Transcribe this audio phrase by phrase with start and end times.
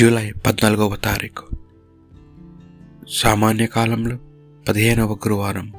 [0.00, 1.46] July పద్నాలుగవ తారీఖు.
[3.08, 4.18] సామాన్య కాలంలో
[4.68, 5.72] పదిహేనవ గురువారం.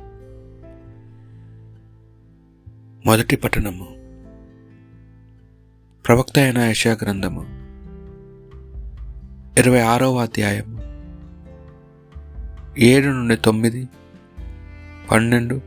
[3.05, 3.87] మొదటి పట్టణము
[6.07, 7.41] ప్రవక్త అయిన యశా గ్రంథము.
[9.59, 10.81] ఇరవై ఆరవ అధ్యాయము.
[12.77, 13.89] ఏడు నుండి తొమ్మిది
[15.11, 15.61] పన్నెండు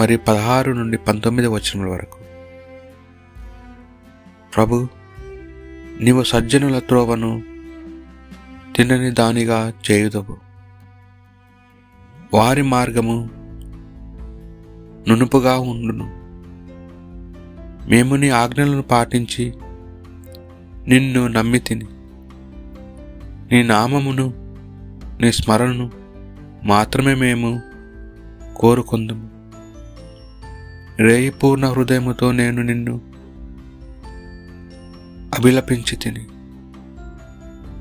[0.00, 2.18] మరియు పదహారు నుండి పంతొమ్మిది వచనముల వరకు.
[4.54, 4.88] ప్రభు
[6.00, 7.57] నీవు సజ్జనుల త్రోవను
[8.78, 10.36] తినని దానిగా చేయుదవు.
[12.34, 13.30] వారి మార్గము
[15.08, 16.04] నునుపుగా ఉండును.
[17.88, 19.54] మేము నీ ఆజ్ఞలను పాటించి
[20.88, 21.86] నిన్ను నమ్మి తిని
[23.52, 24.32] నీ నామమును
[25.20, 25.90] నీ స్మరణను
[26.64, 27.62] మాత్రమే మేము
[28.56, 29.30] కోరుకుందుము.
[30.98, 33.00] రేయి పూర్ణ హృదయముతో నేను నిన్ను
[35.38, 36.26] అభిలపించి తిని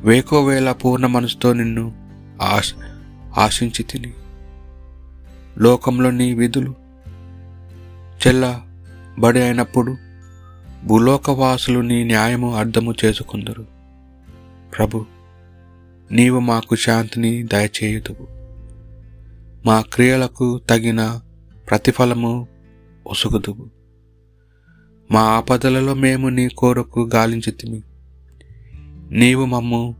[0.03, 1.93] వేకోవేళ పూర్ణ మనసుతో నిన్ను
[2.41, 2.73] ఆశ
[3.37, 4.13] ఆశించి తిని.
[5.57, 6.75] లోకంలో నీ విధులు
[8.27, 9.97] చెల్లబడి అయినప్పుడు
[10.85, 13.65] భూలోకవాసులు నీ న్యాయము అర్థము చేసుకుందరు.
[14.77, 15.05] ప్రభు
[16.11, 18.27] నీవు మాకు శాంతిని దయచేయుదువు.
[19.65, 21.21] మా క్రియలకు తగిన
[21.69, 22.47] ప్రతిఫలము
[23.07, 23.69] ఒసుగుదువు.
[25.11, 27.81] మా ఆపదలలో మేము నీ కోరకు గాలించితిమి
[29.11, 29.95] నీవు మమ్ము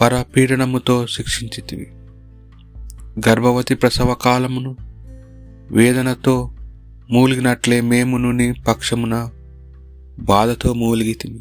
[0.00, 1.86] పరపీడనముతో శిక్షించితివి.
[3.28, 4.76] గర్భవతి ప్రసవ కాలమును
[5.70, 6.50] వేదనతో
[7.10, 9.30] మూలిగినట్లే మేమును నీ పక్షమున
[10.18, 11.40] బాధతో మూలిగితిమి.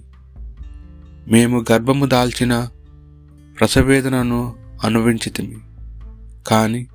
[1.27, 2.69] మేము గర్భము దాల్చిన
[3.59, 5.55] ప్రసవేదనను అనుభవించితిమి
[6.47, 6.87] కానీ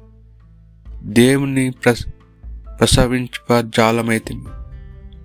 [1.03, 2.05] దేవుని ప్రస
[2.81, 4.45] ప్రసవించజాలమైతిమి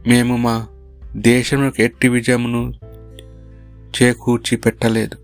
[0.10, 0.68] మేము మా
[1.16, 2.74] దేశమునకు ఎట్టి విజయమును
[4.02, 5.18] చేకూర్చి పెట్టలేదు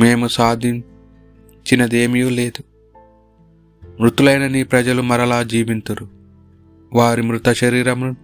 [0.00, 2.62] మేము సాధించినదేమీ లేదు.
[4.00, 6.08] మృతులైన నీ ప్రజలు మరలా జీవింతురు.
[6.92, 8.16] వారి మృత శరీరము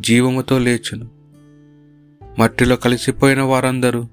[0.00, 1.08] జీవముతో లేచును.
[2.38, 4.06] మట్టిలో కలిసిపోయిన వారందరూ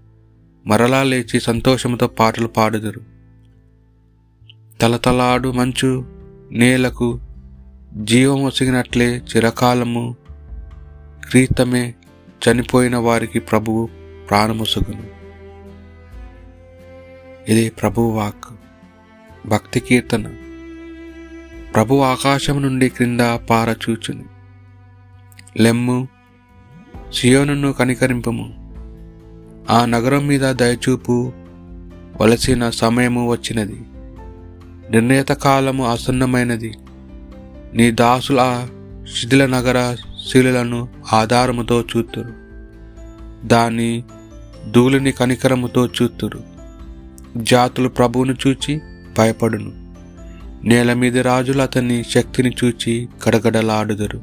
[0.68, 3.02] మరలా లేచి సంతోషముతో పాటలు పాడుదురు.
[4.82, 6.06] తలతలాడు మంచు
[6.52, 7.20] నేలకు
[8.04, 10.16] జీవం ఒసిగినట్లే చిరకాలము
[11.30, 11.94] క్రీతమే
[12.44, 14.03] చనిపోయిన వారికి ప్రభువు
[14.34, 15.04] ప్రాణముసుగును
[17.50, 18.54] ఇది ప్రభువాక్
[19.48, 20.34] భక్తి కీర్తన.
[21.76, 24.26] ప్రభు ఆకాశం నుండి క్రింద పారచూచును
[25.58, 26.08] లెమ్ము
[27.14, 28.74] సియోనును కనికరింపము.
[29.70, 31.34] ఆ నగరం మీద దయచూపు
[32.22, 33.82] వలసిన సమయము వచ్చినది.
[34.92, 36.74] నిర్ణీత కాలము ఆసన్నమైనది.
[37.74, 38.68] నీ దాసుల
[39.18, 39.98] శిథిల నగర
[40.32, 42.44] శిలులను ఆధారముతో చూతురు.
[43.48, 44.04] దాని
[44.72, 46.40] ధూళిని కనికరముతో చూతురు
[47.38, 48.82] జాతులు ప్రభువును చూచి
[49.18, 49.94] భయపడును.
[50.64, 54.22] నేల మీద రాజులు అతని శక్తిని చూచి గడగడలాడుదురు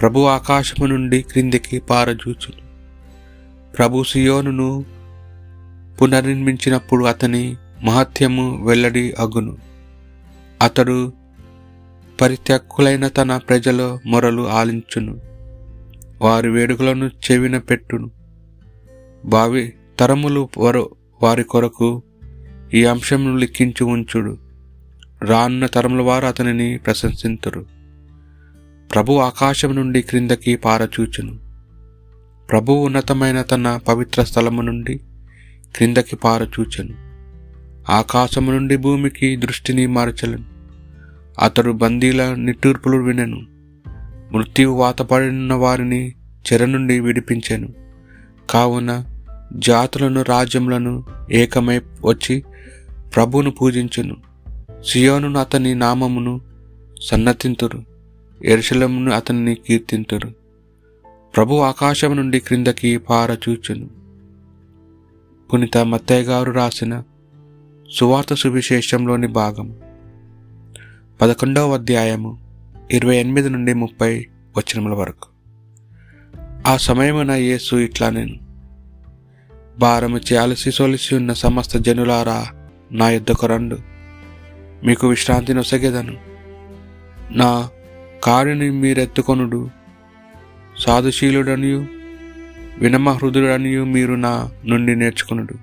[0.00, 2.66] ప్రభు ఆకాశము నుండి క్రిందికి పారజూచును.
[3.76, 4.84] ప్రభు సియోనును
[6.02, 9.56] పునర్నిర్మించినప్పుడు అతని మహత్యము వెల్లడి అగును.
[10.62, 11.12] అతడు
[12.20, 15.20] పరిత్యక్కులైన తన ప్రజల మొరలు ఆలించును.
[16.20, 18.10] వారి వేడుకలను చెవిన పెట్టును.
[19.26, 20.90] భావి తరములు వరు
[21.22, 22.02] వారి కొరకు
[22.74, 24.38] ఈ అంశంను లిఖించి ఉంచుడు.
[25.22, 27.66] రానున్న తరముల వారు అతనిని ప్రశంసింతురు.
[28.94, 31.38] ప్రభు ఆకాశం నుండి క్రిందకి పారచూచును.
[32.50, 35.00] ప్రభు ఉన్నతమైన తన పవిత్ర స్థలము నుండి
[35.76, 36.94] క్రిందకి పారచూచెను.
[37.92, 40.44] ఆకాశము నుండి భూమికి దృష్టిని మార్చలను
[41.42, 43.40] అతడు బందీల నిట్టూర్పులు వినెను.
[44.32, 46.14] మృత్యువు వాతపడిన వారిని
[46.52, 47.68] చెర నుండి విడిపించెను.
[48.50, 49.04] కావున
[49.52, 52.44] జాతులను రాజ్యములను ఏకమై వచ్చి
[53.14, 54.16] ప్రభువును పూజించును.
[54.86, 56.40] సియోనును అతని నామమును
[57.02, 57.84] సన్నతింతురు.
[58.44, 60.28] ఎరుశలమును అతన్ని కీర్తింతురు.
[61.36, 63.90] ప్రభు ఆకాశం నుండి క్రిందకి పారచూచును.
[65.52, 67.02] పునిత మత్తయ్య గారు రాసిన
[67.92, 69.76] సువార్త సువిశేషంలోని భాగం
[71.20, 72.38] పదకొండవ అధ్యాయము
[72.90, 74.26] ఇరవై ఎనిమిది నుండి ముప్పై
[74.56, 75.28] వచనముల వరకు.
[76.66, 78.45] ఆ సమయమున యేసు ఇట్లా నేను
[79.78, 82.46] భారము అలసి సొలిసి ఉన్న సమస్త జనులారా
[82.92, 83.78] నా యుద్ధకు రండు.
[84.84, 86.16] మీకు విశ్రాంతి నొసగేదను.
[87.30, 87.68] నా
[88.24, 89.70] కాడిని మీరెత్తుకొనుడు.
[90.78, 91.86] సాధుశీలుడనియు
[92.78, 95.54] వినమహృదుడనియు మీరు నా నుండి నేర్చుకునుడు.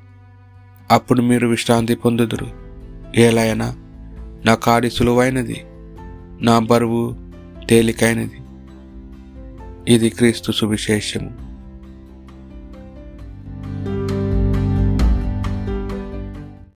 [0.92, 2.48] అప్పుడు మీరు విశ్రాంతి పొందుదురు.
[3.16, 3.76] ఏలైనా
[4.46, 5.66] నా కాడి సులువైనది
[6.42, 7.16] నా బరువు
[7.70, 8.38] తేలికైనది.
[9.94, 11.53] ఇది క్రీస్తు సువిశేషము.